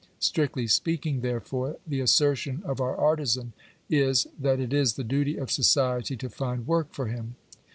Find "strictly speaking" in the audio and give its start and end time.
0.17-1.21